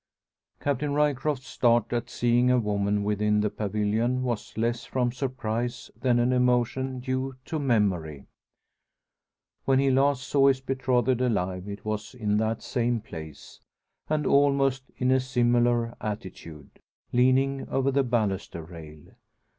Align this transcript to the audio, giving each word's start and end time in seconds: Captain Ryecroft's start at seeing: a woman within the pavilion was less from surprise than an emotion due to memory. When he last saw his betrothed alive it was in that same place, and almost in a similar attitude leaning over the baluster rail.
Captain 0.59 0.93
Ryecroft's 0.95 1.45
start 1.45 1.93
at 1.93 2.09
seeing: 2.09 2.49
a 2.49 2.57
woman 2.57 3.03
within 3.03 3.39
the 3.41 3.51
pavilion 3.51 4.23
was 4.23 4.57
less 4.57 4.83
from 4.83 5.11
surprise 5.11 5.91
than 5.95 6.17
an 6.17 6.33
emotion 6.33 7.01
due 7.01 7.35
to 7.45 7.59
memory. 7.59 8.25
When 9.65 9.77
he 9.77 9.91
last 9.91 10.27
saw 10.27 10.47
his 10.47 10.59
betrothed 10.59 11.21
alive 11.21 11.69
it 11.69 11.85
was 11.85 12.15
in 12.15 12.37
that 12.37 12.63
same 12.63 12.99
place, 12.99 13.59
and 14.09 14.25
almost 14.25 14.85
in 14.97 15.11
a 15.11 15.19
similar 15.19 15.93
attitude 16.03 16.81
leaning 17.13 17.69
over 17.69 17.91
the 17.91 18.01
baluster 18.03 18.63
rail. 18.63 19.03